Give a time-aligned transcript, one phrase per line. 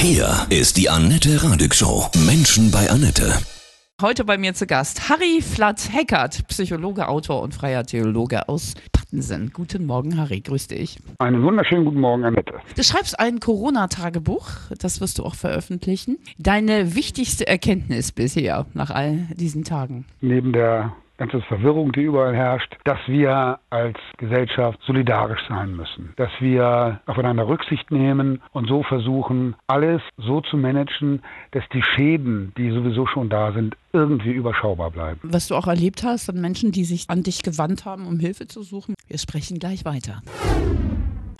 [0.00, 2.06] Hier ist die Annette Radig Show.
[2.24, 3.32] Menschen bei Annette.
[4.00, 9.50] Heute bei mir zu Gast Harry Flatz-Heckert, Psychologe, Autor und freier Theologe aus Pattensen.
[9.52, 11.00] Guten Morgen, Harry, grüß dich.
[11.18, 12.54] Einen wunderschönen guten Morgen, Annette.
[12.76, 14.48] Du schreibst ein Corona-Tagebuch,
[14.78, 16.18] das wirst du auch veröffentlichen.
[16.38, 20.04] Deine wichtigste Erkenntnis bisher nach all diesen Tagen?
[20.20, 26.30] Neben der ganze Verwirrung, die überall herrscht, dass wir als Gesellschaft solidarisch sein müssen, dass
[26.40, 32.70] wir aufeinander Rücksicht nehmen und so versuchen, alles so zu managen, dass die Schäden, die
[32.70, 35.20] sowieso schon da sind, irgendwie überschaubar bleiben.
[35.22, 38.46] Was du auch erlebt hast an Menschen, die sich an dich gewandt haben, um Hilfe
[38.46, 38.94] zu suchen.
[39.08, 40.22] Wir sprechen gleich weiter.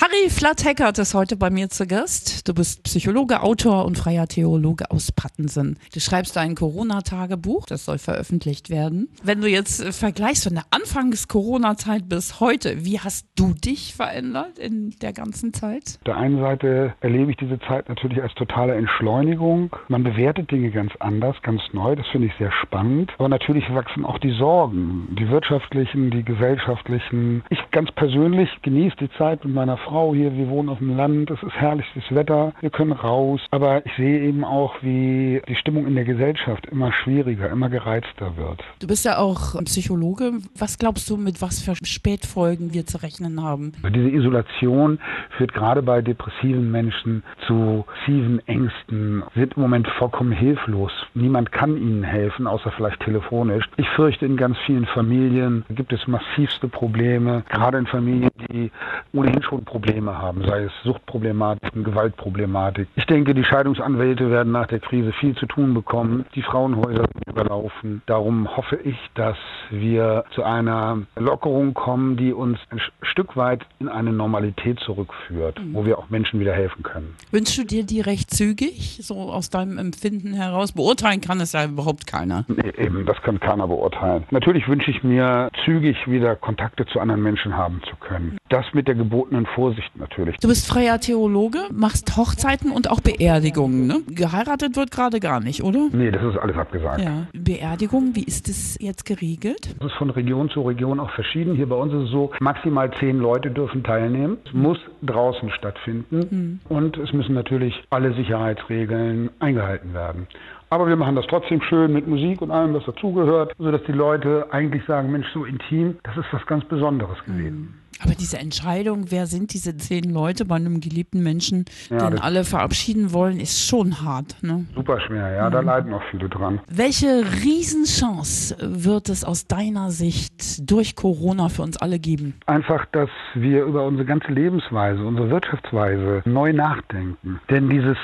[0.00, 2.48] Harry Flatt-Heckert ist heute bei mir zu Gast.
[2.48, 5.78] Du bist Psychologe, Autor und freier Theologe aus Pattensen.
[5.92, 9.10] Du schreibst ein Corona-Tagebuch, das soll veröffentlicht werden.
[9.22, 14.58] Wenn du jetzt äh, vergleichst von der Anfangs-Corona-Zeit bis heute, wie hast du dich verändert
[14.58, 15.98] in der ganzen Zeit?
[15.98, 19.76] Auf der einen Seite erlebe ich diese Zeit natürlich als totale Entschleunigung.
[19.88, 21.94] Man bewertet Dinge ganz anders, ganz neu.
[21.94, 23.12] Das finde ich sehr spannend.
[23.18, 27.44] Aber natürlich wachsen auch die Sorgen, die wirtschaftlichen, die gesellschaftlichen.
[27.50, 30.96] Ich ganz persönlich genieße die Zeit mit meiner Frau Frau hier, wir wohnen auf dem
[30.96, 33.40] Land, es ist herrliches Wetter, wir können raus.
[33.50, 38.36] Aber ich sehe eben auch, wie die Stimmung in der Gesellschaft immer schwieriger, immer gereizter
[38.36, 38.62] wird.
[38.78, 40.34] Du bist ja auch Psychologe.
[40.56, 43.72] Was glaubst du, mit was für Spätfolgen wir zu rechnen haben?
[43.82, 45.00] Diese Isolation
[45.36, 50.92] führt gerade bei depressiven Menschen zu massiven Ängsten, sind im Moment vollkommen hilflos.
[51.14, 53.64] Niemand kann ihnen helfen, außer vielleicht telefonisch.
[53.76, 58.70] Ich fürchte, in ganz vielen Familien gibt es massivste Probleme, gerade in Familien, die
[59.12, 62.88] ohnehin schon Probleme haben, sei es Suchtproblematiken, Gewaltproblematik.
[62.96, 66.24] Ich denke, die Scheidungsanwälte werden nach der Krise viel zu tun bekommen.
[66.34, 68.02] Die Frauenhäuser sind überlaufen.
[68.06, 69.36] Darum hoffe ich, dass
[69.70, 75.74] wir zu einer Lockerung kommen, die uns ein Stück weit in eine Normalität zurückführt, mhm.
[75.74, 77.14] wo wir auch Menschen wieder helfen können.
[77.30, 80.72] Wünschst du dir die recht zügig, so aus deinem Empfinden heraus?
[80.72, 82.44] Beurteilen kann es ja überhaupt keiner.
[82.48, 84.24] Nee, eben, das kann keiner beurteilen.
[84.30, 88.38] Natürlich wünsche ich mir, zügig wieder Kontakte zu anderen Menschen haben zu können.
[88.48, 89.59] Das mit der gebotenen Vorsicht
[89.94, 90.36] natürlich.
[90.38, 93.86] Du bist freier Theologe, machst Hochzeiten und auch Beerdigungen.
[93.86, 94.00] Ne?
[94.08, 95.88] Geheiratet wird gerade gar nicht, oder?
[95.92, 97.00] Nee, das ist alles abgesagt.
[97.00, 97.26] Ja.
[97.32, 99.74] Beerdigung, wie ist das jetzt geregelt?
[99.78, 101.54] Das ist von Region zu Region auch verschieden.
[101.54, 104.38] Hier bei uns ist es so, maximal zehn Leute dürfen teilnehmen.
[104.46, 106.60] Es muss draußen stattfinden hm.
[106.68, 110.26] und es müssen natürlich alle Sicherheitsregeln eingehalten werden.
[110.72, 114.46] Aber wir machen das trotzdem schön mit Musik und allem, was dazugehört, sodass die Leute
[114.52, 117.74] eigentlich sagen, Mensch, so intim, das ist was ganz Besonderes gewesen.
[118.02, 122.44] Aber diese Entscheidung, wer sind diese zehn Leute bei einem geliebten Menschen, ja, den alle
[122.44, 124.36] verabschieden wollen, ist schon hart.
[124.42, 124.64] Ne?
[124.74, 125.52] Super schwer, ja, mhm.
[125.52, 126.60] da leiden auch viele dran.
[126.68, 132.34] Welche Riesenchance wird es aus deiner Sicht durch Corona für uns alle geben?
[132.46, 137.40] Einfach, dass wir über unsere ganze Lebensweise, unsere Wirtschaftsweise neu nachdenken.
[137.50, 137.98] Denn dieses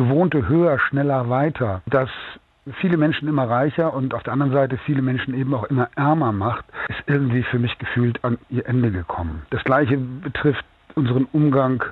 [0.00, 2.08] gewohnte höher, schneller, weiter, das
[2.80, 6.32] viele Menschen immer reicher und auf der anderen Seite viele Menschen eben auch immer ärmer
[6.32, 9.42] macht, ist irgendwie für mich gefühlt an ihr Ende gekommen.
[9.50, 11.84] Das gleiche betrifft unseren Umgang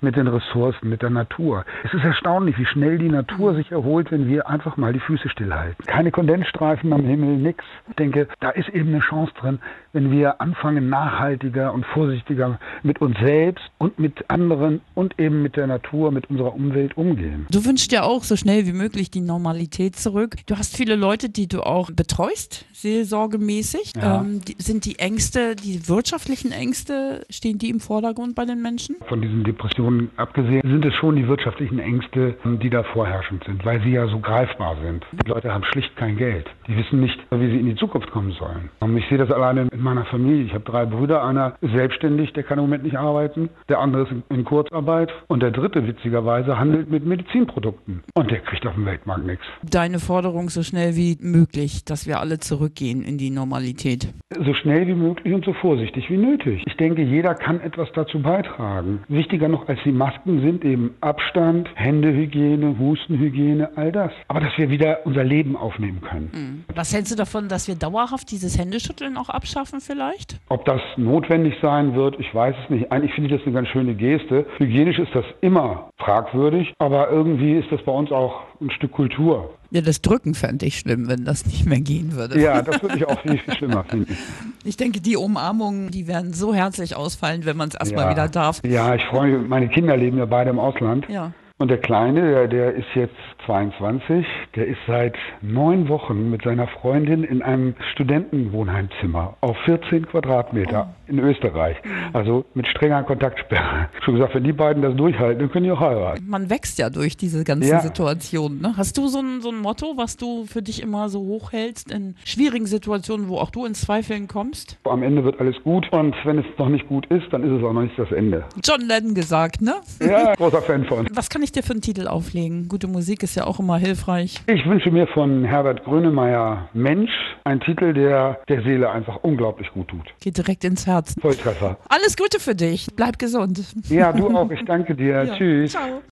[0.00, 1.64] mit den Ressourcen, mit der Natur.
[1.82, 5.28] Es ist erstaunlich, wie schnell die Natur sich erholt, wenn wir einfach mal die Füße
[5.28, 5.84] stillhalten.
[5.86, 7.64] Keine Kondensstreifen am Himmel, nix.
[7.88, 9.58] Ich denke, da ist eben eine Chance drin,
[9.98, 15.56] wenn wir anfangen, nachhaltiger und vorsichtiger mit uns selbst und mit anderen und eben mit
[15.56, 17.46] der Natur, mit unserer Umwelt umgehen.
[17.50, 20.36] Du wünschst ja auch so schnell wie möglich die Normalität zurück.
[20.46, 23.94] Du hast viele Leute, die du auch betreust, seelsorgemäßig.
[23.96, 24.20] Ja.
[24.20, 28.94] Ähm, die, sind die Ängste, die wirtschaftlichen Ängste, stehen die im Vordergrund bei den Menschen?
[29.08, 33.82] Von diesen Depressionen abgesehen, sind es schon die wirtschaftlichen Ängste, die da vorherrschend sind, weil
[33.82, 35.04] sie ja so greifbar sind.
[35.24, 36.46] Die Leute haben schlicht kein Geld.
[36.68, 38.70] Die wissen nicht, wie sie in die Zukunft kommen sollen.
[38.78, 40.44] Und ich sehe das alleine in meiner Familie.
[40.44, 41.24] Ich habe drei Brüder.
[41.24, 43.48] Einer ist selbstständig, der kann im Moment nicht arbeiten.
[43.68, 45.10] Der andere ist in Kurzarbeit.
[45.28, 48.02] Und der dritte, witzigerweise, handelt mit Medizinprodukten.
[48.14, 49.44] Und der kriegt auf dem Weltmarkt nichts.
[49.62, 54.12] Deine Forderung so schnell wie möglich, dass wir alle zurückgehen in die Normalität.
[54.44, 56.62] So schnell wie möglich und so vorsichtig wie nötig.
[56.66, 59.00] Ich denke, jeder kann etwas dazu beitragen.
[59.08, 64.12] Wichtiger noch als die Masken sind eben Abstand, Händehygiene, Hustenhygiene, all das.
[64.28, 66.30] Aber dass wir wieder unser Leben aufnehmen können.
[66.34, 66.74] Mhm.
[66.74, 70.38] Was hältst du davon, dass wir dauerhaft dieses Händeschütteln auch abschaffen vielleicht?
[70.48, 72.90] Ob das notwendig sein wird, ich weiß es nicht.
[72.90, 74.46] Eigentlich finde ich das eine ganz schöne Geste.
[74.58, 79.54] Hygienisch ist das immer fragwürdig, aber irgendwie ist das bei uns auch ein Stück Kultur.
[79.70, 82.40] Ja, das Drücken fände ich schlimm, wenn das nicht mehr gehen würde.
[82.40, 84.16] Ja, das würde ich auch viel, viel schlimmer finden.
[84.64, 88.10] Ich denke, die Umarmungen, die werden so herzlich ausfallen, wenn man es erstmal ja.
[88.10, 88.60] wieder darf.
[88.66, 89.48] Ja, ich freue mich.
[89.48, 91.06] Meine Kinder leben ja beide im Ausland.
[91.08, 91.32] Ja.
[91.60, 94.24] Und der Kleine, der, der ist jetzt 22,
[94.54, 101.10] der ist seit neun Wochen mit seiner Freundin in einem Studentenwohnheimzimmer auf 14 Quadratmeter oh.
[101.10, 101.76] in Österreich.
[102.12, 103.88] Also mit strenger Kontaktsperre.
[104.04, 106.24] Schon gesagt, wenn die beiden das durchhalten, dann können die auch heiraten.
[106.28, 107.80] Man wächst ja durch diese ganze ja.
[107.80, 108.60] Situation.
[108.60, 108.74] Ne?
[108.76, 112.14] Hast du so ein, so ein Motto, was du für dich immer so hochhältst in
[112.24, 114.78] schwierigen Situationen, wo auch du in Zweifeln kommst?
[114.84, 117.64] Am Ende wird alles gut und wenn es noch nicht gut ist, dann ist es
[117.64, 118.44] auch noch nicht das Ende.
[118.62, 119.74] John Lennon gesagt, ne?
[120.00, 121.08] Ja, großer Fan von.
[121.14, 122.68] Was kann ich dir für einen Titel auflegen?
[122.68, 124.40] Gute Musik ist ja auch immer hilfreich.
[124.46, 127.10] Ich wünsche mir von Herbert Grönemeyer Mensch,
[127.44, 130.02] ein Titel, der der Seele einfach unglaublich gut tut.
[130.20, 131.14] Geht direkt ins Herz.
[131.20, 131.78] Volltreffer.
[131.88, 132.88] Alles Gute für dich.
[132.94, 133.60] Bleib gesund.
[133.88, 134.50] Ja, du auch.
[134.50, 135.24] Ich danke dir.
[135.24, 135.36] Ja.
[135.36, 135.72] Tschüss.
[135.72, 136.02] Ciao.